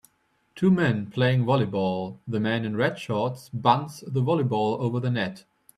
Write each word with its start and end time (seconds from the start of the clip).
Two 0.55 0.71
men 0.71 1.11
playing 1.11 1.45
volleyball, 1.45 2.17
the 2.27 2.39
man 2.39 2.65
in 2.65 2.75
red 2.75 2.97
shorts 2.97 3.49
bunts 3.49 3.99
the 3.99 4.19
volleyball 4.23 4.79
over 4.79 4.99
the 4.99 5.11
net. 5.11 5.43